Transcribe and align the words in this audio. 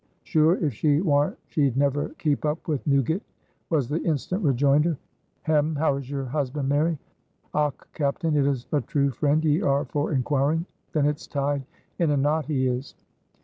"Sure 0.23 0.55
if 0.65 0.73
she 0.73 0.99
warn't 0.99 1.37
she'd 1.45 1.77
never 1.77 2.09
keep 2.17 2.43
up 2.43 2.67
with 2.67 2.83
Newgut," 2.87 3.21
was 3.69 3.87
the 3.87 4.01
instant 4.01 4.43
rejoinder. 4.43 4.97
"Hem! 5.43 5.75
how 5.75 5.95
is 5.95 6.09
your 6.09 6.25
husband, 6.25 6.67
Mary?" 6.67 6.97
"Och, 7.53 7.87
captain, 7.93 8.35
it 8.35 8.47
is 8.47 8.65
a 8.71 8.81
true 8.81 9.11
friend 9.11 9.45
ye 9.45 9.61
are 9.61 9.85
for 9.85 10.11
inquiring. 10.11 10.65
Then 10.91 11.05
it's 11.05 11.27
tied 11.27 11.67
in 11.99 12.09
a 12.09 12.17
knot 12.17 12.47
he 12.47 12.65
is. 12.65 12.95